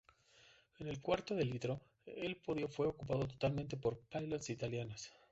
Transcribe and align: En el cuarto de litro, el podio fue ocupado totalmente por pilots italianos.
En 0.79 0.87
el 0.87 0.99
cuarto 0.99 1.35
de 1.35 1.45
litro, 1.45 1.79
el 2.07 2.35
podio 2.37 2.67
fue 2.67 2.87
ocupado 2.87 3.27
totalmente 3.27 3.77
por 3.77 3.99
pilots 3.99 4.49
italianos. 4.49 5.11